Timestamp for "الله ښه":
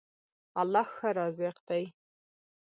0.61-1.09